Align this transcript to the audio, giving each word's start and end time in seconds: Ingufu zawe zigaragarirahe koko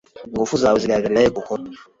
Ingufu 0.29 0.53
zawe 0.61 0.77
zigaragarirahe 0.81 1.29
koko 1.35 1.53